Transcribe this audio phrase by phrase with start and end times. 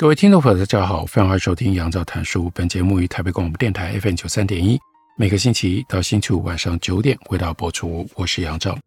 [0.00, 2.50] 各位听众朋友，大家好，欢迎收听杨照谈书。
[2.54, 4.80] 本节目于台北广播电台 FM 九三点一，
[5.18, 8.08] 每个星期一到星期五晚上九点为大家播出。
[8.14, 8.78] 我是杨照，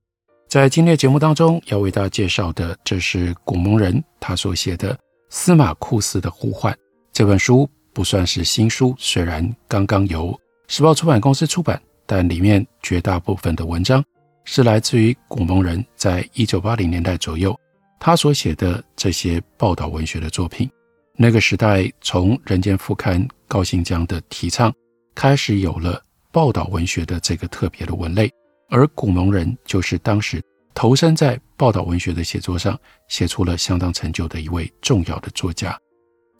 [0.49, 4.91] 在今天的节目当中要为大家介绍的，这是古蒙人他所写的
[5.30, 6.73] 《司马库斯的呼唤》
[7.12, 10.36] 这本书，不算是新书，虽然刚刚由
[10.67, 14.03] 时报出版公司出版，但里面绝大部分的文章
[14.45, 17.55] 是来自于古蒙人在一九八零年代左右
[18.00, 20.67] 他所写的这些报道文学的作品。
[21.16, 24.73] 那个时代，从《人间副刊》高信疆的提倡
[25.14, 28.31] 开始，有了报道文学的这个特别的文类，
[28.70, 30.42] 而古蒙人就是当时
[30.73, 32.78] 投身在报道文学的写作上，
[33.09, 35.78] 写出了相当成就的一位重要的作家。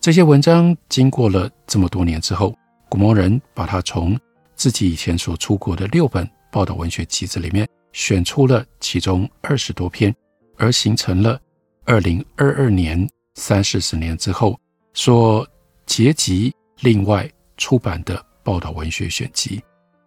[0.02, 2.58] 这些文章经过了这么多年之后，
[2.89, 4.19] 古蒙人把它从
[4.55, 10.13] 自己以前所出过的六本报道文学集子里面选出了其中二十多篇，
[10.58, 11.39] 而形成了
[11.85, 14.59] 二零二二年三四十年之后。
[14.95, 15.48] 所
[15.88, 19.59] 结集另外出版的报道文学选集，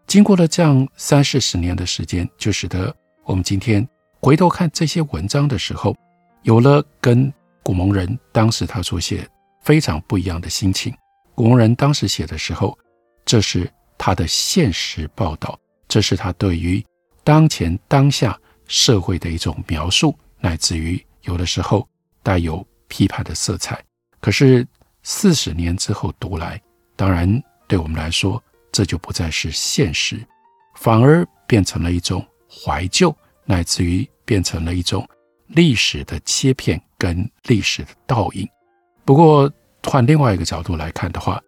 [0.07, 3.87] 经过了这样三四十年的时间，就使得我们今天
[4.21, 5.97] 回头看这些文章的时候，
[6.43, 7.33] 有了跟
[7.65, 9.29] 古蒙人当时他所写
[9.61, 10.95] 非常不一样的心情。
[11.35, 12.79] 古蒙人当时写的时候，
[13.25, 16.81] 这是他的现实报道，这是他对于
[17.25, 18.39] 当前当下
[18.69, 21.89] 社会的一种描述，乃至于有的时候
[22.23, 23.83] 带有批判的色彩。
[24.21, 24.67] 可是。
[25.09, 26.61] 四十年之后读来，
[26.97, 28.43] 当然对我们来说，
[28.73, 30.21] 这就不再是现实，
[30.75, 35.09] 反而变成了一种怀旧，乃至于变成了一种
[35.47, 38.49] 历史的切片跟历史的倒影。
[39.05, 39.49] 不过
[39.85, 41.41] 换另外一个角度来看的话，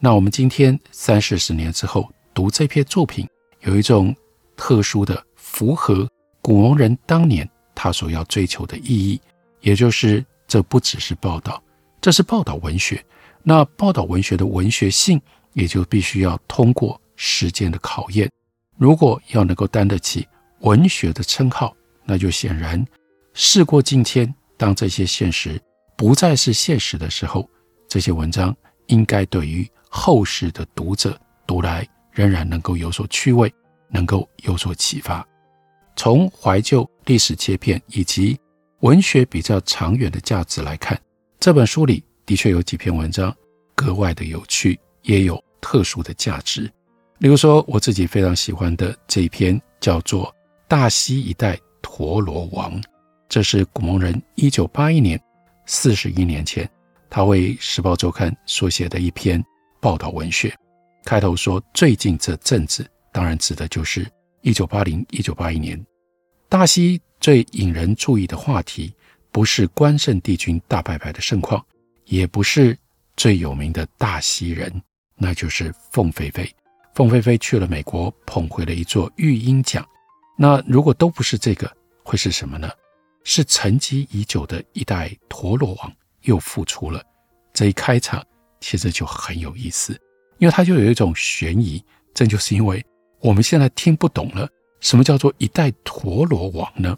[0.00, 3.24] 那我们今天三四十年之后读这篇作品，
[3.60, 4.12] 有一种
[4.56, 6.10] 特殊的符合
[6.42, 9.20] 古蒙人当年他所要追求的意义，
[9.60, 11.60] 也就是这不只是报道。
[12.00, 13.04] 这是报道文学，
[13.42, 15.20] 那报道文学的文学性
[15.52, 18.30] 也就必须要通过时间的考验。
[18.76, 20.24] 如果要能够担得起
[20.60, 22.86] 文学的称号，那就显然
[23.32, 24.32] 事过境迁。
[24.56, 25.60] 当这些现实
[25.96, 27.50] 不再是现实的时候，
[27.88, 28.54] 这些文章
[28.86, 33.52] 应该对于后世的读者读来仍然能够有所趣味，
[33.88, 35.26] 能够有所启发。
[35.96, 38.38] 从怀旧、历史切片以及
[38.80, 40.98] 文学比较长远的价值来看。
[41.40, 43.34] 这本书里的确有几篇文章
[43.74, 46.70] 格外的有趣，也有特殊的价值。
[47.18, 50.26] 例如说，我自己非常喜欢的这一篇叫做
[50.68, 52.80] 《大溪一代陀螺王》，
[53.28, 55.20] 这是古蒙人一九八一年，
[55.66, 56.68] 四十一年前，
[57.08, 59.42] 他为《时报周刊》所写的一篇
[59.80, 60.54] 报道文学。
[61.04, 64.06] 开头说：“最近这阵子，当然指的就是
[64.40, 65.82] 一九八零、一九八一年，
[66.54, 68.94] 大溪最引人注意的话题。”
[69.32, 71.60] 不是关圣帝君大拜拜的盛况，
[72.04, 72.78] 也不是
[73.16, 74.72] 最有名的大溪人，
[75.16, 76.48] 那就是凤飞飞。
[76.94, 79.84] 凤飞飞去了美国，捧回了一座育婴奖。
[80.38, 81.68] 那如果都不是这个，
[82.04, 82.70] 会是什么呢？
[83.24, 87.02] 是沉寂已久的一代陀螺王又复出了。
[87.52, 88.24] 这一开场
[88.60, 90.00] 其实就很有意思，
[90.38, 91.84] 因为它就有一种悬疑。
[92.14, 92.80] 这就是因为
[93.18, 94.48] 我们现在听不懂了，
[94.84, 96.94] 什么叫做一代陀螺王呢？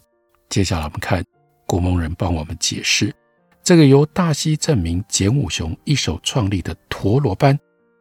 [0.49, 1.23] 接下来我们看。
[1.65, 3.13] 古蒙人帮我们解释，
[3.61, 7.57] 这个由大溪正明简武雄一手创立的陀螺班，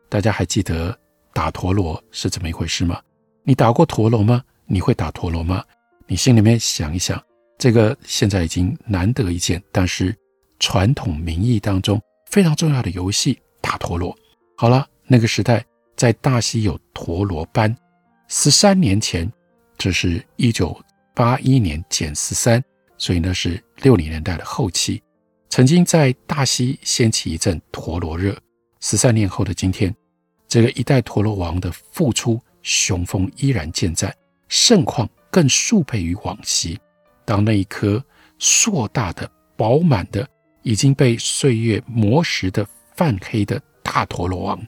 [0.09, 0.97] 大家还记得
[1.33, 3.01] 打陀螺是怎么一回事吗？
[3.43, 4.43] 你打过陀螺吗？
[4.67, 5.65] 你会打陀螺吗？
[6.07, 7.21] 你心里面想一想，
[7.59, 10.15] 这个现在已经难得一见，但是
[10.61, 12.01] 传统民意当中
[12.31, 14.17] 非常重要的游戏——打陀螺。
[14.57, 15.65] 好了，那个时代
[15.97, 17.77] 在大溪有陀螺班，
[18.29, 19.29] 十三年前，
[19.77, 20.79] 这是一九
[21.15, 22.63] 八一年减十三。
[22.99, 25.03] 所以呢，是六零年代的后期，
[25.51, 28.35] 曾经在大溪掀起一阵陀螺热。
[28.81, 29.95] 十三年后的今天，
[30.49, 34.15] 这个一代陀螺王的复出雄风依然健在，
[34.49, 36.79] 盛况更数倍于往昔。
[37.27, 38.03] 当那一颗
[38.39, 40.27] 硕大的、饱满的、
[40.63, 44.67] 已经被岁月磨蚀的泛黑的大陀螺王，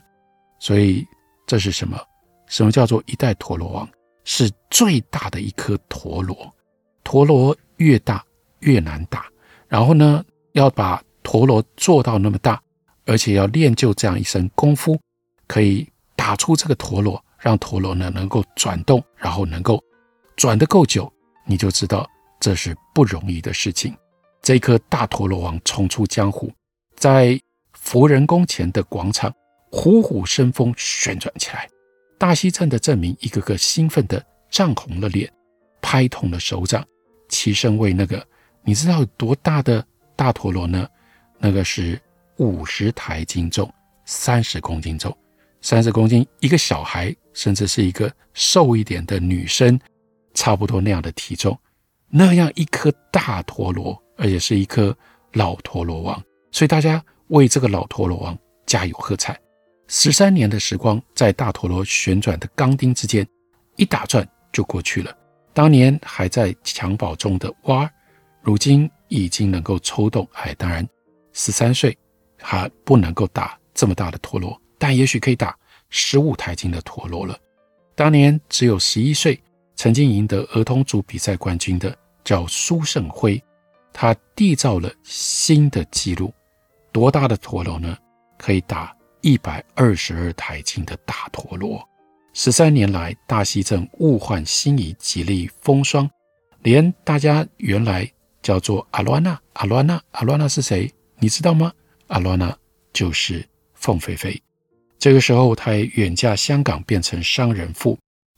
[0.59, 1.03] 所以
[1.47, 1.99] 这是什么？
[2.45, 3.89] 什么叫做一代陀螺王？
[4.31, 6.53] 是最大的一颗陀螺，
[7.03, 7.57] 陀螺。
[7.77, 8.21] 越大
[8.59, 9.25] 越难打。
[9.69, 10.21] 然后呢，
[10.51, 12.61] 要把陀螺做到那么大，
[13.05, 14.99] 而且要练就这样一身功夫，
[15.47, 19.81] 可以打出这个陀螺，让陀螺呢能够转动，然后能够
[20.35, 21.09] 转得够久，
[21.45, 22.05] 你就知道
[22.37, 23.95] 这是不容易的事情。
[24.41, 26.51] 这颗大陀螺王冲出江湖，
[26.97, 27.39] 在
[27.71, 29.33] 福仁宫前的广场
[29.71, 31.69] 虎虎生风旋转起来。
[32.19, 35.31] 大溪镇的镇民一个个兴奋地涨红了脸，
[35.81, 36.85] 拍痛了手掌，
[37.29, 38.23] 齐声为那个
[38.61, 39.83] 你知道有多大的
[40.17, 40.85] 大陀螺呢？
[41.37, 41.99] 那个是
[42.35, 43.73] 五十台斤重，
[44.03, 45.17] 三十公斤重，
[45.61, 49.79] 三十公斤，一个小孩甚至是一个瘦一点的女生，
[50.33, 51.57] 差不多那样的体重，
[52.09, 54.95] 那样一颗大陀螺，而且是一颗
[55.31, 56.21] 老陀螺王，
[56.51, 59.39] 所以大家为这个老陀螺王加油喝彩。
[59.91, 63.27] 十三年的时光，在大陀螺旋转的钢钉之间，
[63.75, 65.11] 一打转就过去了。
[65.51, 67.89] 当年还在襁褓中的娃，
[68.43, 70.29] 如今已经能够抽动。
[70.33, 70.87] 哎，当然，
[71.33, 71.97] 十三岁
[72.39, 75.57] 还不能够打这么大的陀螺，但也许可以打
[75.89, 77.35] 十五台斤的陀螺了。
[77.95, 79.41] 当年只有十一岁，
[79.75, 83.41] 曾经赢得儿童组比赛冠军的叫苏胜辉，
[83.91, 86.31] 他缔造了新的纪录。
[86.91, 87.97] 多大的陀螺呢？
[88.37, 88.95] 可以打。
[89.21, 91.87] 一百二十二台斤的大陀螺，
[92.33, 96.09] 十三年来，大溪镇物换星移，几历风霜，
[96.61, 98.09] 连大家原来
[98.41, 100.91] 叫做阿罗娜，阿罗娜，阿罗娜是谁？
[101.17, 101.71] 你知道吗？
[102.07, 102.57] 阿罗娜
[102.93, 104.41] 就是凤飞飞。
[104.97, 107.97] 这个时候，她也远嫁香港，变成商人妇。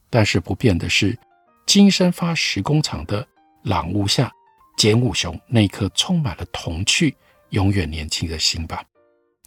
[0.09, 1.17] 但是不变的是，
[1.65, 3.25] 金生发石工厂的
[3.63, 4.31] 朗屋下，
[4.77, 7.15] 简武雄那颗充满了童趣、
[7.51, 8.83] 永远年轻的心吧。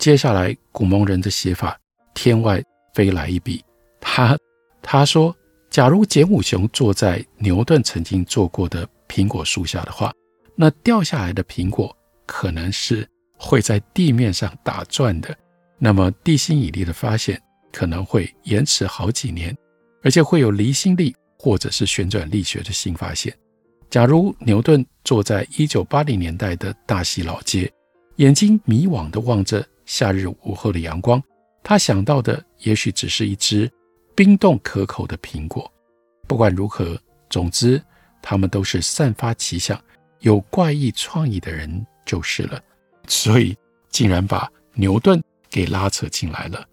[0.04, 1.80] 接下来，古蒙人的写法
[2.12, 2.62] 天外
[2.92, 3.64] 飞来一笔。
[4.02, 4.36] 他
[4.82, 5.34] 他说，
[5.70, 10.12] 假如简武雄坐在牛顿曾经坐过的苹果树下的话，
[10.56, 11.96] 那掉下来的苹果
[12.26, 13.08] 可能是
[13.38, 15.34] 会在地面上打转的。
[15.78, 17.40] 那么地心引力的发现
[17.72, 19.56] 可能会延迟好几年，
[20.02, 23.34] 而且会有离心力或者是旋转力学的新发现。
[23.88, 27.72] 假如牛顿坐在一九八零年代的大溪老街，
[28.16, 29.66] 眼睛迷惘地望着。
[29.86, 31.22] 夏日午后的阳光，
[31.62, 33.70] 他想到的也许只是一只
[34.14, 35.70] 冰冻可口的苹果。
[36.26, 36.98] 不管如何，
[37.28, 37.82] 总之，
[38.22, 39.78] 他们都是散发奇想、
[40.20, 42.60] 有怪异创意的人就是了。
[43.06, 43.56] 所以，
[43.90, 46.66] 竟然把牛顿给拉扯进来了。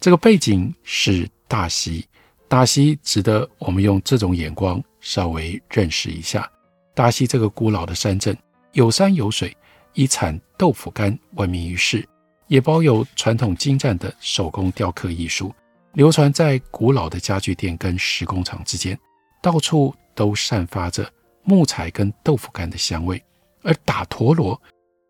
[0.00, 2.06] 这个背景是大溪，
[2.48, 6.50] 大溪值得我们用这种眼光稍微认识一下。
[6.94, 8.36] 大溪这个古老的山镇，
[8.72, 9.54] 有山有水，
[9.92, 12.06] 以产豆腐干闻名于世。
[12.48, 15.54] 也包有传统精湛的手工雕刻艺术，
[15.94, 18.98] 流传在古老的家具店跟石工厂之间，
[19.42, 21.10] 到处都散发着
[21.42, 23.22] 木材跟豆腐干的香味。
[23.62, 24.60] 而打陀螺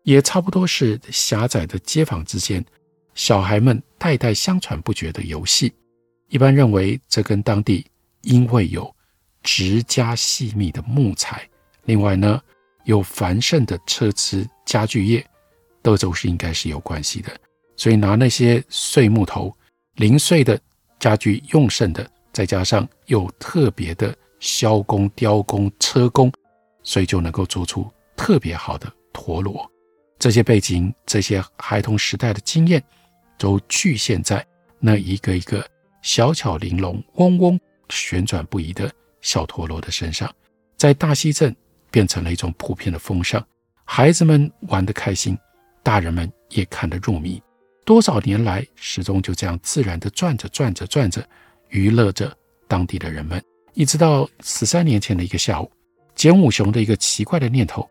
[0.03, 2.65] 也差不多是狭窄的街坊之间，
[3.13, 5.71] 小孩们代代相传不绝的游戏。
[6.29, 7.85] 一般认为，这跟当地
[8.21, 8.93] 因为有
[9.43, 11.47] 质加细密的木材，
[11.85, 12.41] 另外呢，
[12.85, 15.23] 有繁盛的车兹家具业。
[15.81, 17.31] 德州是应该是有关系的，
[17.75, 19.55] 所以拿那些碎木头、
[19.95, 20.59] 零碎的
[20.99, 26.31] 家具用剩的，再加上有特别的削工、雕工、车工，
[26.83, 29.69] 所以就能够做出特别好的陀螺。
[30.19, 32.83] 这些背景、这些孩童时代的经验，
[33.37, 34.45] 都具现在
[34.79, 35.65] 那一个一个
[36.01, 37.59] 小巧玲珑、嗡嗡
[37.89, 40.33] 旋转不已的小陀螺的身上，
[40.75, 41.55] 在大溪镇
[41.91, 43.45] 变成了一种普遍的风尚，
[43.85, 45.37] 孩子们玩得开心。
[45.87, 47.41] 大人们也看得入迷，
[47.85, 51.25] 多少年来始终就这样自然地转着转着转着，
[51.69, 53.41] 娱乐着当地的人们。
[53.73, 55.71] 一直到十三年前的一个下午，
[56.13, 57.89] 简武雄的一个奇怪的念头，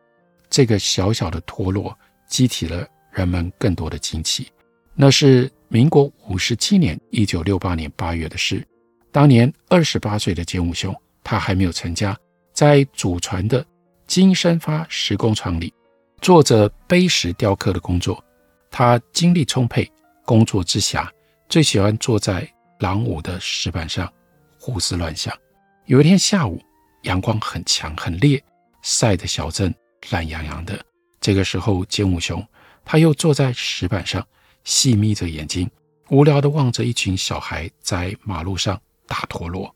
[0.51, 1.99] 这个小小的陀螺
[2.29, 4.47] 激起了人们更多的惊奇。
[4.95, 8.63] 那是民国五十七年，一九六八年八月的事。
[9.11, 12.15] 当年二十八岁的简武雄，他还没有成家，
[12.53, 13.65] 在祖传的
[14.07, 15.73] 金生发石工厂里。
[16.21, 18.23] 做着碑石雕刻的工作，
[18.71, 19.91] 他精力充沛，
[20.25, 21.09] 工作之暇，
[21.49, 22.49] 最喜欢坐在
[22.81, 24.13] 廊屋的石板上
[24.59, 25.37] 胡思乱想。
[25.85, 26.61] 有一天下午，
[27.03, 28.43] 阳光很强很烈，
[28.83, 29.73] 晒得小镇
[30.11, 30.85] 懒洋洋的。
[31.21, 32.45] 这个时候，简武雄
[32.85, 34.27] 他又坐在石板上，
[34.65, 35.71] 细眯着眼睛，
[36.09, 39.73] 无聊地望着一群小孩在马路上打陀螺。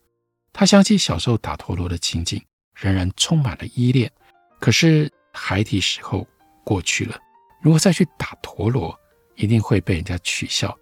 [0.53, 2.43] 他想起小时候打陀螺的情景，
[2.75, 4.11] 仍然充满了依恋。
[4.59, 5.09] 可是。
[5.33, 6.27] 孩提时候
[6.65, 7.19] 过去了，
[7.61, 8.99] 如果再去打陀螺，
[9.37, 10.77] 一定会被人家取笑。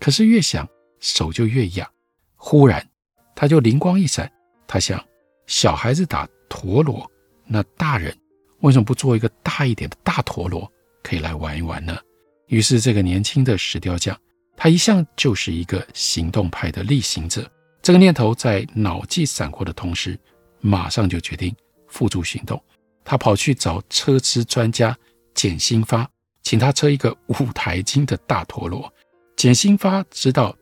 [0.00, 0.68] 可是越想，
[1.00, 1.88] 手就越痒。
[2.36, 2.86] 忽然，
[3.34, 4.30] 他就灵光一闪，
[4.66, 5.04] 他想：
[5.46, 7.10] 小孩子打陀螺，
[7.44, 8.16] 那大人
[8.60, 10.70] 为什么不做一个大一点的大陀螺，
[11.02, 11.98] 可以来玩一玩呢？
[12.46, 14.18] 于是，这个年轻的石雕匠，
[14.56, 17.50] 他一向就是一个行动派的力行者。
[17.82, 20.18] 这个念头在脑际闪过的同时，
[20.60, 21.54] 马上就决定
[21.88, 22.62] 付诸行动。
[23.08, 24.94] 他跑去找车织专家
[25.32, 26.06] 简新发，
[26.42, 28.92] 请他车一个五台斤的大陀螺。
[29.34, 30.54] 简新发知道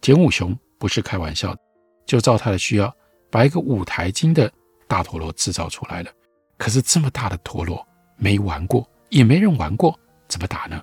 [0.00, 1.56] 简武雄不是开玩笑，
[2.04, 2.92] 就照他的需要，
[3.30, 4.52] 把一个五台斤的
[4.88, 6.10] 大陀螺制造出来了。
[6.58, 10.82] 可是这么大的陀螺没玩过，也没人玩过，怎么打呢？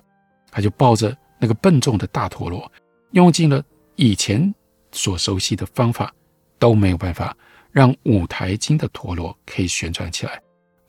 [0.50, 2.72] 他就抱着那个笨重的大陀螺，
[3.10, 3.62] 用尽了
[3.96, 4.54] 以前
[4.90, 6.10] 所熟悉的方法，
[6.58, 7.36] 都没有办法
[7.70, 10.40] 让五台斤的陀螺可以旋转起来。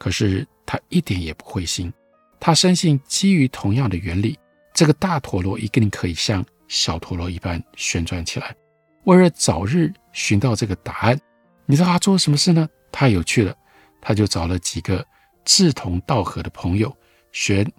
[0.01, 1.93] 可是他一点也不灰心，
[2.39, 4.35] 他深信基于同样的原理，
[4.73, 8.55] 这个大陀螺一定可以像小陀螺一般旋转起来。
[9.03, 11.21] 为了早日寻到这个答案，
[11.67, 12.67] 你知道他做了什么事呢？
[12.91, 13.55] 太有趣了，
[14.01, 15.05] 他就找了几个
[15.45, 16.91] 志同道合的朋友，
[17.31, 17.71] 选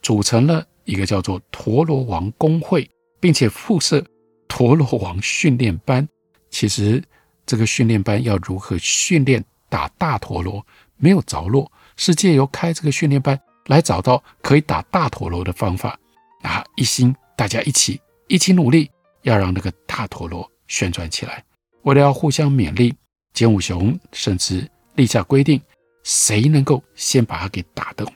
[0.00, 0.64] 组成了。
[0.84, 2.88] 一个叫做陀螺王公会，
[3.18, 4.04] 并且附设
[4.46, 6.06] 陀螺王训练班。
[6.50, 7.02] 其实
[7.44, 10.64] 这个训练班要如何训练打大陀螺
[10.96, 15.98] 没有着落，是借由开这个训练班来找到可以打大陀螺的方法。
[16.42, 18.90] 啊，一心大家一起一起努力，
[19.22, 21.44] 要让那个大陀螺旋转起来。
[21.82, 22.94] 为了要互相勉励，
[23.32, 25.60] 简武雄甚至立下规定，
[26.02, 28.06] 谁能够先把它给打动，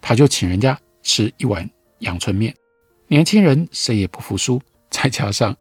[0.00, 1.68] 他就请人家吃一碗。
[2.00, 2.54] 阳春面，
[3.08, 5.52] 年轻人谁也不服输，再加上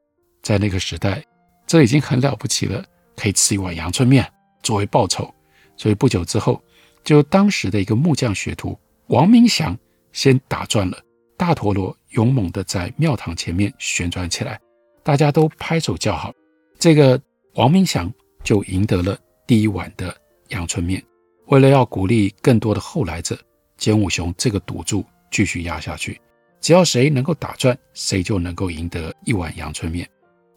[0.43, 1.25] 在那个时代，
[1.65, 4.23] 这已经很了不起了，可以吃一碗阳春面
[4.61, 5.33] 作为报酬。
[5.75, 6.61] 所以不久之后，
[7.07, 9.77] 就当时的一个木匠学徒王明祥
[10.11, 11.01] 先打转了
[11.37, 14.59] 大陀螺，勇猛地在庙堂前面旋转起来，
[15.03, 16.33] 大家都拍手叫好。
[16.77, 17.17] 这个
[17.53, 18.11] 王明祥
[18.43, 20.13] 就赢得了第一碗的
[20.49, 21.01] 阳春面。
[21.45, 23.39] 为了要鼓励更多的后来者，
[23.77, 26.19] 简武雄这个赌注继续压下去。
[26.59, 30.05] 只要谁能够打转，谁就能够赢得一碗阳春面。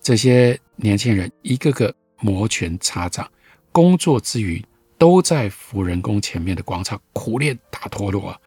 [0.01, 3.31] 这些年轻人一个个摩拳擦掌，
[3.71, 4.61] 工作之余
[5.01, 8.39] 都在福仁宫前面的广场苦练打陀螺。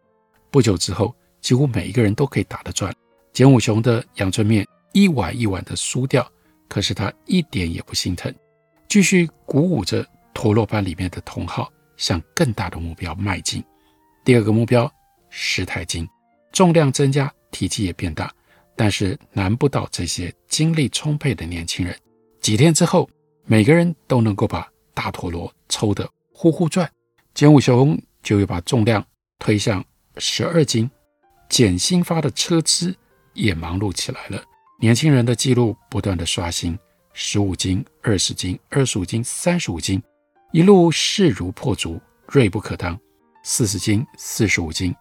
[0.52, 2.94] 不久之后，几乎每一个人都可以打得转。
[3.34, 6.32] 简武雄的阳春面一碗一碗的输掉，
[6.70, 8.32] 可是他一点也不心疼，
[8.88, 13.64] 继续鼓舞着陀螺班里面的同好，向更大的目标迈进。
[14.24, 14.88] 第二个目标，
[15.32, 16.08] 十台斤，
[16.52, 17.34] 重量增加。
[17.50, 18.32] 体积也变大，
[18.76, 21.96] 但是难不倒这些精力充沛的年轻人。
[22.42, 23.10] 几天之后，
[23.44, 26.08] 每个人都能够把大陀螺抽得
[26.44, 26.92] 呼呼转。
[27.34, 29.02] 简武雄就又把重量
[29.40, 29.82] 推向
[30.18, 30.92] 十二斤，
[31.48, 32.94] 简新发的车资
[33.32, 34.44] 也忙碌起来了。
[34.78, 36.78] 年轻人的记录不断地刷新：
[37.14, 40.04] 十五斤、二十斤、二十五斤、三十五斤，
[40.52, 41.98] 一路势如破竹，
[42.28, 43.00] 锐不可当。
[43.46, 44.94] 四十斤、四十五斤，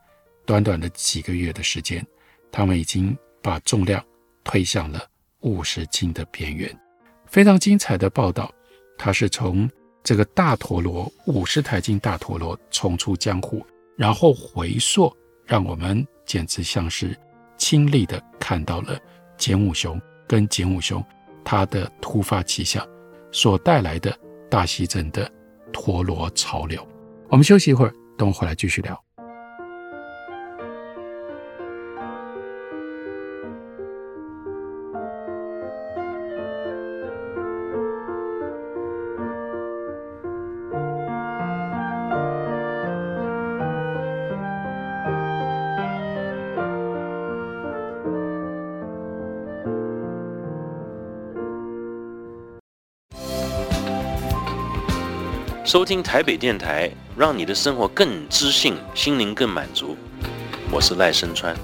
[0.47, 2.07] 短短的几个月的时间。
[2.53, 4.01] 他们已经把重量
[4.45, 5.05] 推向了
[5.41, 6.73] 五十斤的边缘。
[7.27, 8.55] 非常精彩的报道，
[8.97, 9.69] 他是从
[10.03, 13.65] 这个大陀螺五十台斤大陀螺重出江湖，
[13.97, 17.17] 然后回溯，让我们简直像是
[17.57, 18.99] 亲历的看到了
[19.37, 21.05] 简武雄跟简武雄
[21.45, 22.87] 他的突发奇想
[23.31, 24.17] 所带来的
[24.51, 25.31] 大西镇的
[25.73, 26.87] 陀螺潮流。
[27.29, 29.01] 我们休息一会儿，等我回来继续聊。
[55.73, 59.97] 收听台北电台，让你的生活更知性，心灵更满足。
[60.71, 61.57] 我是赖声川。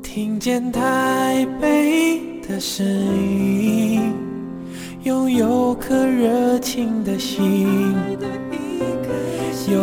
[0.00, 4.14] 听见台北的声音，
[5.02, 7.96] 拥有颗热情的心，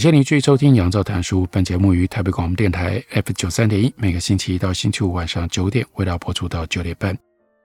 [0.00, 1.42] 感谢您继续收听《杨照谈书》。
[1.50, 7.14] 本节目于台北广播电台 F 九三点一，每个星期一到星期五晚上九点，为大家播出到九点半。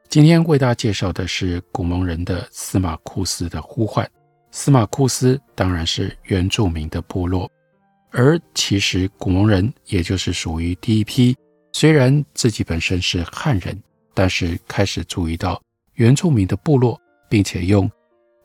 [0.10, 4.06] 今天为大家介绍的是古蒙人的司马库斯的呼唤。
[4.52, 7.50] 司马库斯当然是原住民的部落，
[8.12, 11.34] 而其实古蒙人也就是属于第一批，
[11.72, 13.82] 虽然自己本身是汉人，
[14.14, 15.62] 但是开始注意到
[15.94, 17.00] 原住民的部落，
[17.30, 17.90] 并且用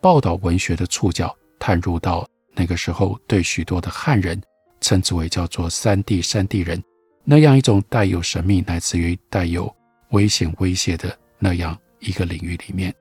[0.01, 2.25] 报道文学的触角探入到。
[2.61, 4.39] 那个时候，对许多的汉人
[4.83, 6.79] 称之为叫做山地山地人，
[7.25, 9.75] 那样一种带有神秘乃至于带有
[10.11, 12.95] 危险威胁的那样一个领域里面，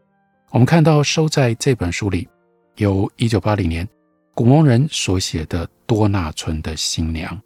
[0.51, 2.25] 我们看到收在这本书里，
[2.77, 3.85] 有一九八零年
[4.33, 7.37] 古蒙人所写的多纳村的新娘。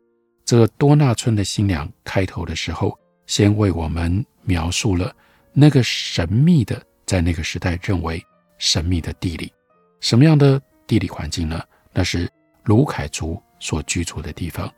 [0.45, 5.11] 这多纳村的新娘开头的时候，先为我们描述了
[5.51, 8.23] 那个神秘的，在那个时代认为
[8.59, 9.51] 神秘的地理，
[9.99, 11.59] 什么样的地理环境呢？
[11.93, 12.29] 那是
[12.63, 14.71] 鲁凯族所居住的地方。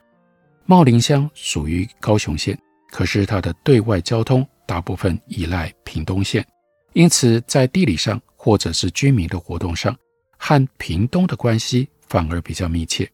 [0.65, 6.45] 茂林乡属于高雄县，可是它的对外交通大部分依赖屏东县，
[6.93, 9.95] 因此在地理上或者是居民的活动上，
[10.37, 13.09] 和屏东的关系反而比较密切。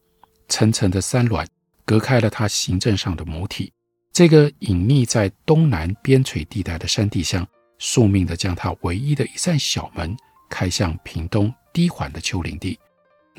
[0.47, 1.45] 层层的山峦
[1.85, 3.71] 隔开了它行政上的母体。
[4.13, 7.47] 这个隐匿在东南边陲地带的山地乡，
[7.79, 10.15] 宿命地将它唯一的一扇小门
[10.49, 12.77] 开向屏东低缓的丘陵地。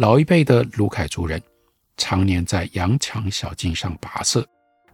[0.02, 1.40] 老一辈的鲁凯族人
[1.96, 4.44] 常年在羊肠小径上跋涉，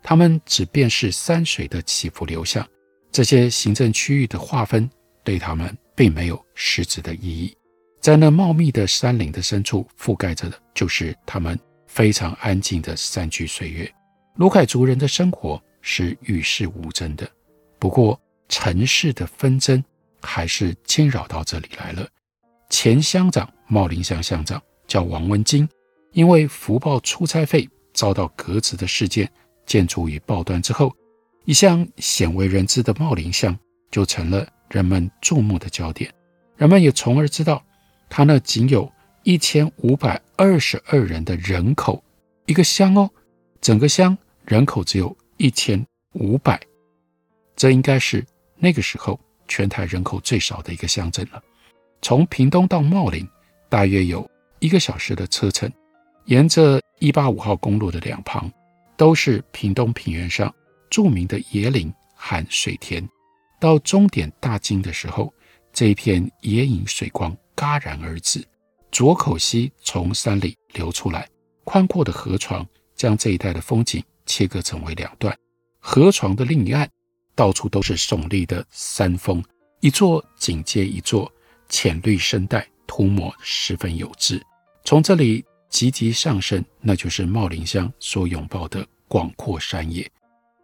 [0.02, 2.62] 他们只辨识山水的起伏流向，
[3.10, 4.86] 这些行政区域的划分
[5.24, 7.56] 对他们并没有实质的意义。
[8.02, 13.90] 在那茂密的山林的深处，覆盖着的就是他们非常安静的山居岁月。
[14.34, 17.26] 鲁凯族人的生活是与世无争的，
[17.78, 19.82] 不过城市的纷争
[20.20, 22.06] 还是侵扰到这里来了。
[22.68, 24.62] 前乡长茂林乡乡长。
[24.88, 25.68] 叫王文金，
[26.12, 29.30] 因为福报出差费遭到革职的事件，
[29.66, 30.92] 建筑于报端之后，
[31.44, 33.56] 一向鲜为人知的茂林乡
[33.90, 36.12] 就成了人们注目的焦点。
[36.56, 37.62] 人们也从而知道，
[38.08, 38.90] 他那仅有
[39.22, 42.02] 一千五百二十二人的人口，
[42.46, 43.08] 一个乡哦，
[43.60, 46.60] 整个乡人口只有一千五百，
[47.54, 48.24] 这应该是
[48.56, 51.40] 那个时候全台人口最少的一个乡镇了。
[52.00, 53.28] 从屏东到茂林，
[53.68, 54.28] 大约有。
[54.60, 55.70] 一个小时的车程，
[56.26, 58.50] 沿着一八五号公路的两旁，
[58.96, 60.52] 都是屏东平原上
[60.90, 63.08] 著名的椰林和水田。
[63.60, 65.32] 到终点大金的时候，
[65.72, 68.44] 这一片椰影水光戛然而止。
[68.90, 71.28] 左口溪从山里流出来，
[71.64, 75.36] 宽阔的河床将这一带的风景切割成为两段。
[75.78, 76.88] 河床的另一岸，
[77.34, 79.44] 到处都是耸立的山峰，
[79.80, 81.30] 一座紧接一座，
[81.68, 82.66] 浅绿深带。
[82.88, 84.42] 涂抹十分有致，
[84.84, 90.10] 从这里急急上升，那就是茂林乡所拥抱的广阔山野。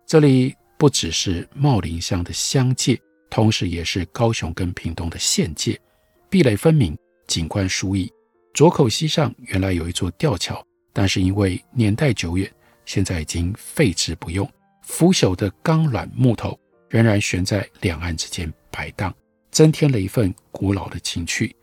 [0.07, 5.81] 这里不只是茂林乡的乡界，同时也是高雄跟屏东的县界，
[6.29, 6.97] 壁垒分明，
[7.29, 8.11] 景观殊异。
[8.55, 12.51] 左口溪上原来有一座吊桥，但是因为年代久远，
[12.87, 14.51] 现在已经废置不用。
[14.83, 16.59] 腐朽的钢缆木头
[16.89, 19.15] 仍然悬在两岸之间摆荡，
[19.51, 21.55] 增添了一份古老的情趣。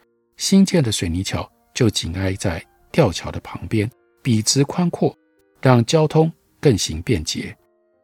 [0.41, 3.87] 新建的水泥桥就紧挨在吊桥的旁边，
[4.23, 5.15] 笔直宽阔，
[5.61, 7.55] 让交通更行便捷。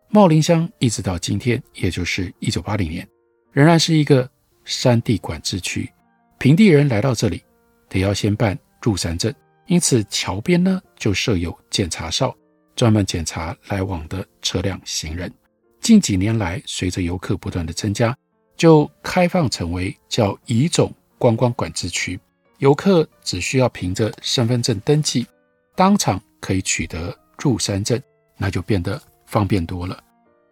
[0.10, 3.06] 茂林乡一直到今天，也就是一九八零年，
[3.52, 4.30] 仍然是一个
[4.66, 5.92] 山地管制区。
[6.38, 7.42] 平地人来到这里，
[7.90, 9.34] 得要先办入山证，
[9.66, 12.38] 因此桥边呢就设有检查哨，
[12.76, 15.34] 专门检查来往的车辆行人。
[15.82, 18.16] 近几年来，随着游客不断的增加，
[18.56, 22.18] 就开放成为叫乙种观光管制区。
[22.60, 25.28] 游客只需要凭着身份证登记，
[25.76, 28.02] 当场可以取得入山证，
[28.36, 30.04] 那就变得方便多了。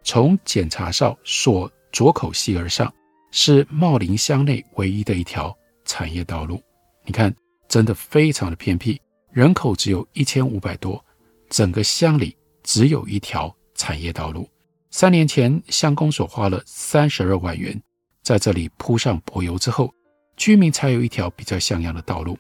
[0.04, 2.94] 从检查哨所左口溪而上，
[3.32, 6.62] 是茂林乡内唯一的一条产业道路。
[7.06, 7.36] 你看，
[7.68, 11.04] 真的非常的偏僻，人口只有一千五百多，
[11.50, 14.48] 整个乡里只有一条产业道路。
[14.92, 17.82] 三年前，乡公所花了三十二万元，
[18.22, 19.92] 在这里铺上柏油之后。
[20.38, 22.38] 居民才有一条比较像样的道路，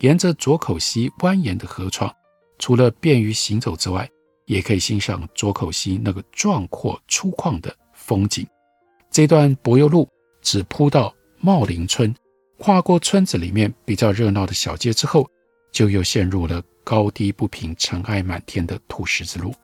[0.00, 2.14] 沿着左口溪蜿蜒的河床，
[2.58, 4.08] 除了便于行走之外，
[4.46, 8.46] 也可以欣赏左口溪那个壮阔粗犷的风景。
[9.10, 10.08] 这段柏油路
[10.42, 12.14] 只铺到茂林村，
[12.58, 15.28] 跨过村子里面比较热闹的小街之后，
[15.72, 19.54] 就又陷入了高低不平、尘埃满天的土石子路。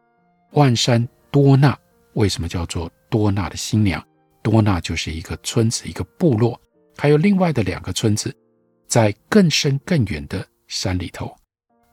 [0.52, 1.78] 万山多纳
[2.14, 4.02] 为什么叫做多纳的新娘？
[4.42, 6.60] 多纳就是一个村子，一个部落。
[6.96, 8.34] 还有另外的两个村子，
[8.86, 11.34] 在更深更远的山里头。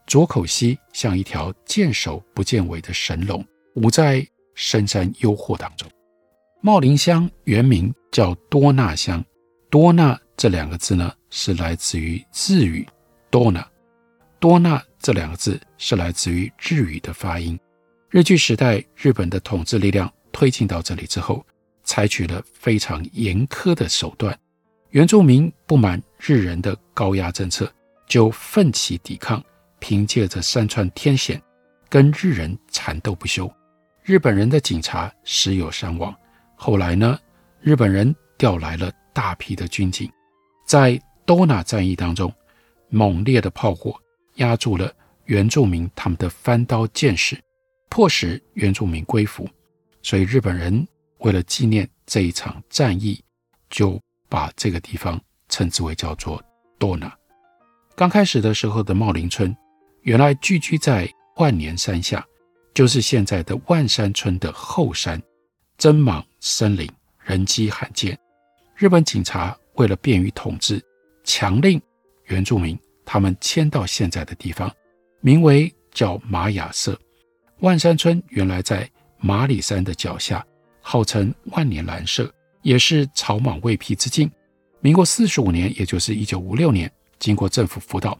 [0.06, 3.44] 左口溪像一条见首不见尾的神龙，
[3.76, 5.88] 舞在深山幽壑当中。
[6.60, 9.24] 茂林乡原名叫多纳乡，
[9.70, 12.86] 多纳这两个字呢，是来自于日语
[13.30, 13.66] 多纳，
[14.38, 17.58] 多纳这两个字是来自于日语的发音。
[18.10, 21.44] 日据时代，日本的统治力量推进到这里之后，
[21.84, 24.38] 采取了非常严苛的手段。
[24.92, 27.72] 原住民不满日人的高压政策，
[28.06, 29.42] 就奋起抵抗，
[29.78, 31.40] 凭借着山川天险，
[31.88, 33.50] 跟日人缠斗不休。
[34.02, 36.14] 日本人的警察时有伤亡。
[36.54, 37.18] 后来呢，
[37.62, 40.12] 日本人调来了大批的军警，
[40.66, 42.30] 在多纳战役当中，
[42.90, 43.98] 猛烈的炮火
[44.34, 44.92] 压住了
[45.24, 47.40] 原住民他们的翻刀剑士，
[47.88, 49.48] 迫使原住民归服。
[50.02, 50.86] 所以日本人
[51.20, 53.18] 为了纪念这一场战役，
[53.70, 53.98] 就
[54.32, 56.42] 把这个地方称之为叫做
[56.78, 57.14] 多纳。
[57.94, 59.54] 刚开始的时候的茂林村，
[60.04, 62.26] 原来聚居在万年山下，
[62.72, 65.22] 就是现在的万山村的后山，
[65.76, 66.90] 针莽森林，
[67.20, 68.18] 人迹罕见。
[68.74, 70.82] 日本警察为了便于统治，
[71.24, 71.78] 强令
[72.24, 74.74] 原住民他们迁到现在的地方，
[75.20, 76.98] 名为叫玛雅社。
[77.58, 80.42] 万山村原来在马里山的脚下，
[80.80, 82.32] 号称万年蓝社。
[82.62, 84.30] 也是草莽未辟之境。
[84.80, 88.18] 民国四十五年，也就是一九五六年，经过政府辅导，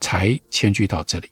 [0.00, 1.30] 才迁居到这里。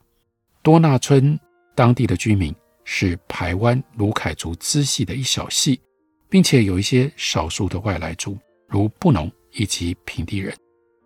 [0.63, 1.39] 多纳村
[1.75, 5.81] 当地的居民是排湾鲁凯族支系的一小系，
[6.29, 10.57] 并且有一些少数的外来族，如布农以及平地人。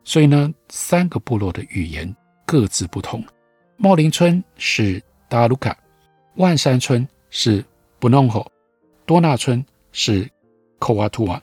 [0.03, 3.25] 所以呢，三个部落的语言各自不同。
[3.77, 5.75] 茂林村是达鲁卡，
[6.37, 7.65] 万山村是
[7.99, 8.51] 布农吼，
[9.07, 10.29] 多纳村是。
[10.85, 11.43] 科瓦图瓦，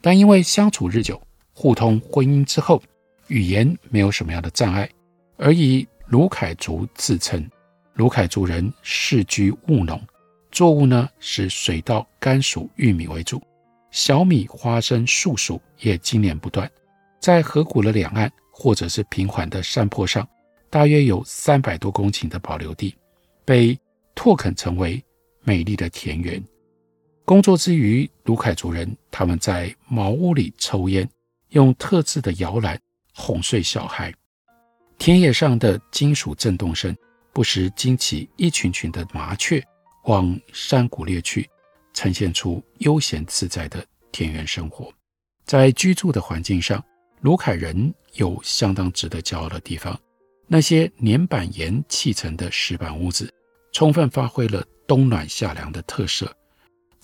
[0.00, 2.82] 但因为相处日久，互通婚姻之后，
[3.28, 4.90] 语言没有什么样的障碍，
[5.36, 7.48] 而以鲁凯族自称。
[7.92, 10.02] 鲁凯族人世居务农，
[10.50, 13.40] 作物呢是水稻、甘薯、玉米为主，
[13.92, 16.68] 小米、花生、树薯也经年不断。
[17.20, 20.28] 在河谷的两岸或者是平缓的山坡上，
[20.68, 22.92] 大约有三百多公顷的保留地，
[23.44, 23.78] 被
[24.16, 25.00] 拓垦成为
[25.44, 26.42] 美丽的田园。
[27.26, 31.08] 工作之余，鲁凯族人他们在茅屋里抽烟，
[31.50, 32.78] 用特制的摇篮
[33.14, 34.12] 哄睡小孩。
[34.98, 36.94] 田野上的金属震动声，
[37.32, 39.64] 不时惊起一群群的麻雀
[40.04, 41.48] 往山谷猎去，
[41.94, 43.82] 呈现出悠闲自在的
[44.12, 44.92] 田园生活。
[45.46, 46.84] 在居住的环境上，
[47.22, 49.98] 鲁凯人有相当值得骄傲的地方。
[50.46, 53.32] 那些粘板岩砌成的石板屋子，
[53.72, 56.30] 充分发挥了冬暖夏凉的特色。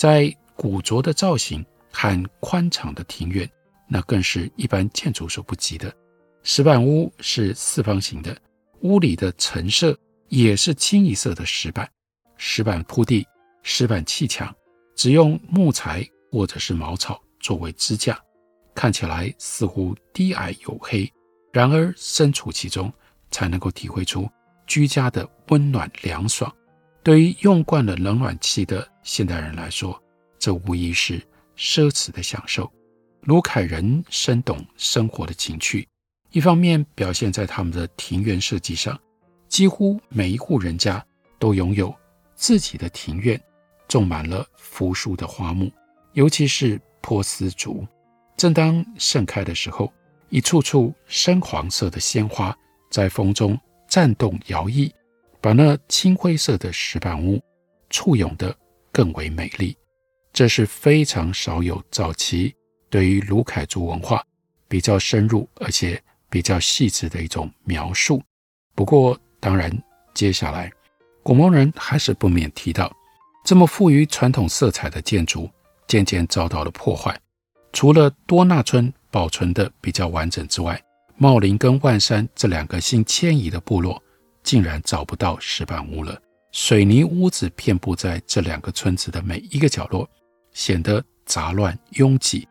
[0.00, 3.46] 在古拙的造型和宽敞的庭院，
[3.86, 5.94] 那更是一般建筑所不及的。
[6.42, 8.34] 石板屋是四方形的，
[8.80, 9.94] 屋里的陈设
[10.28, 11.86] 也是清一色的石板，
[12.38, 13.26] 石板铺地，
[13.62, 14.50] 石板砌墙，
[14.96, 18.18] 只用木材或者是茅草作为支架，
[18.74, 21.12] 看起来似乎低矮黝黑，
[21.52, 22.90] 然而身处其中，
[23.30, 24.26] 才能够体会出
[24.66, 26.50] 居家的温暖凉爽。
[27.02, 30.00] 对于用惯了冷暖气的现代人来说，
[30.38, 31.18] 这无疑是
[31.56, 32.70] 奢侈的享受。
[33.22, 35.86] 卢凯人深懂生活的情趣，
[36.30, 38.98] 一方面表现在他们的庭园设计上，
[39.48, 41.04] 几乎每一户人家
[41.38, 41.94] 都拥有
[42.34, 43.40] 自己的庭院，
[43.88, 45.70] 种满了扶疏的花木，
[46.12, 47.86] 尤其是波斯竹，
[48.36, 49.90] 正当盛开的时候，
[50.28, 52.56] 一簇簇深黄色的鲜花
[52.90, 53.58] 在风中
[53.88, 54.90] 颤动摇曳。
[55.40, 57.40] 把那青灰色的石板屋
[57.88, 58.55] 簇拥得
[58.92, 59.76] 更为美丽，
[60.33, 62.55] 这是非常少有早期
[62.88, 64.22] 对于鲁凯族文化
[64.68, 68.22] 比较深入而且比较细致的一种描述。
[68.74, 69.70] 不过，当然，
[70.12, 70.70] 接下来
[71.22, 72.94] 古蒙人还是不免提到，
[73.44, 75.50] 这么富于传统色彩的建筑
[75.87, 77.18] 渐渐遭到了破坏。
[77.72, 80.81] 除了多纳村保存得比较完整之外，
[81.16, 84.03] 茂林跟万山这两个新迁移的部落。
[84.42, 86.20] 竟然找不到石板屋了，
[86.53, 90.09] 水泥屋子遍布在这两个村子的每一个角落，
[90.53, 92.48] 显得杂乱拥挤，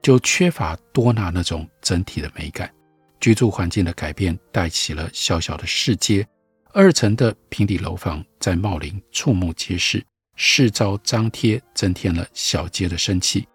[0.00, 2.72] 就缺乏多纳那种整体的美感。
[3.20, 6.26] 居住环境的改变带起了小小的市街，
[6.72, 13.46] 二层的平底楼房在茂林触目皆是，市招张贴增添了小街的生气，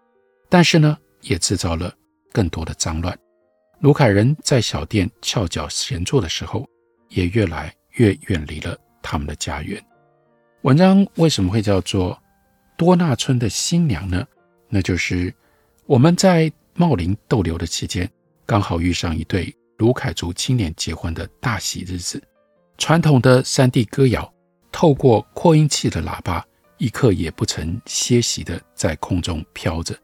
[0.50, 1.94] 但是呢，也制造了
[2.32, 3.18] 更多的脏乱。
[3.80, 6.66] 鲁凯人在小店翘脚闲坐的时候，
[7.10, 9.84] 也越来越远离了他们的家园。
[10.62, 12.18] 文章为什么会叫做
[12.78, 14.26] 多纳村的新娘呢？
[14.70, 15.34] 那就是
[15.86, 18.10] 我们在茂林逗留的期间，
[18.46, 22.22] 刚好遇上一对鲁凯族青年结婚的大喜日子。
[22.78, 24.32] 传统的山地歌谣，
[24.72, 26.46] 透过扩音器的喇叭，
[26.78, 29.98] 一刻也不曾歇息的在空中飘着。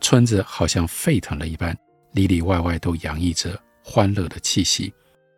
[0.00, 1.76] 村子好像沸腾了一般，
[2.12, 4.92] 里里外外都洋溢着欢乐的气息，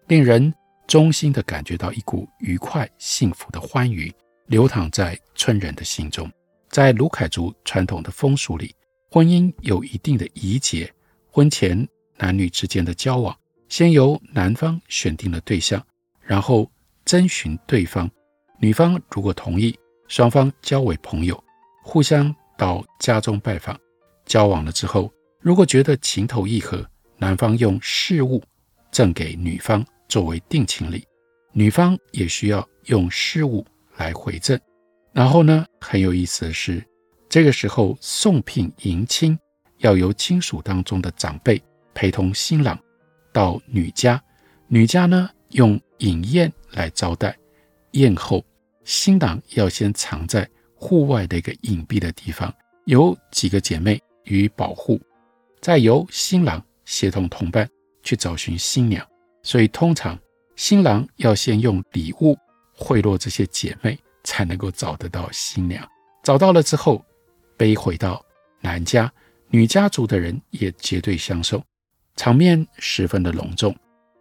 [0.08, 0.52] 令人
[0.86, 4.12] 衷心地感觉到一股愉快、幸福的欢愉
[4.46, 6.30] 流淌在村人的心中。
[6.68, 8.74] 在鲁凯族传统的风俗里，
[9.10, 10.92] 婚姻有一定的仪节，
[11.30, 13.36] 婚前男女之间的交往，
[13.68, 15.84] 先由男方选定了对象，
[16.20, 16.70] 然后
[17.04, 18.10] 征询对方。
[18.58, 19.76] 女方如果同意，
[20.08, 21.42] 双方交为朋友，
[21.82, 23.78] 互相到家中拜访。
[24.26, 26.84] 交往了之后，如果觉得情投意合，
[27.16, 28.42] 男方用事物
[28.90, 31.06] 赠给女方作为定情礼，
[31.52, 33.64] 女方也需要用事物
[33.96, 34.58] 来回赠。
[35.12, 36.84] 然后呢，很有意思的是，
[37.28, 39.38] 这个时候送聘迎亲
[39.78, 41.62] 要由亲属当中的长辈
[41.94, 42.78] 陪同新郎
[43.32, 44.22] 到女家，
[44.68, 47.36] 女家呢用饮宴来招待。
[47.92, 48.44] 宴后，
[48.82, 52.52] 新郎要先藏在户外的一个隐蔽的地方，
[52.86, 55.00] 由几个姐妹予以保护，
[55.60, 57.68] 再由新郎协同同伴
[58.02, 59.06] 去找寻新娘。
[59.44, 60.18] 所以，通常
[60.56, 62.36] 新郎要先用礼物
[62.74, 65.86] 贿赂这些姐妹，才能够找得到新娘。
[66.22, 67.04] 找到了之后，
[67.56, 68.24] 背回到
[68.60, 69.12] 男家，
[69.48, 71.62] 女家族的人也结对相送，
[72.16, 73.76] 场面十分的隆重。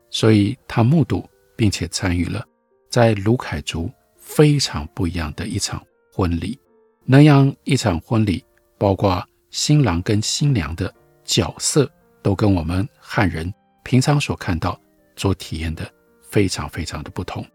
[0.09, 2.45] 所以，他目睹并且参与了。
[2.89, 5.81] 在鲁凯族非常不一样的一场
[6.11, 6.59] 婚礼，
[7.05, 8.43] 那样一场婚礼，
[8.77, 11.89] 包括新郎跟新娘的角色，
[12.21, 13.51] 都跟我们汉人
[13.83, 14.79] 平常所看到、
[15.15, 15.89] 所体验的
[16.21, 17.45] 非常非常的不同。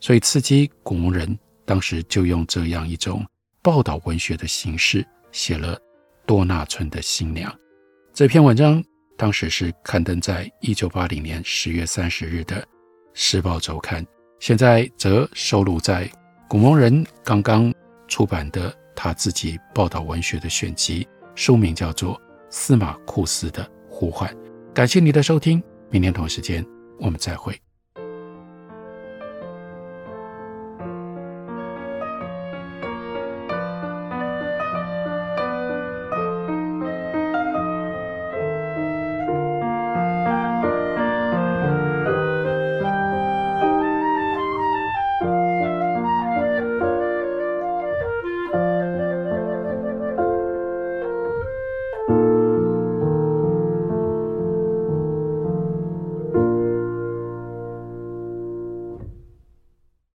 [0.00, 3.24] 所以，刺激古蒙人当时就用这样一种
[3.62, 5.78] 报道文学的形式，写了
[6.26, 7.52] 多纳村的新娘
[8.12, 8.82] 这篇文章。
[9.18, 12.60] 当时是刊登在一九八零年十月三十日的
[13.14, 14.04] 《时报周刊》。
[14.40, 16.06] 现在则收录在
[16.46, 17.72] 古蒙人刚刚
[18.06, 22.14] 出版的他自己报道文学的选集，书名叫做
[22.50, 24.30] 《司马库斯的呼唤》。
[24.74, 26.62] 感谢你的收听，明天同一时间
[26.98, 27.65] 我们再会。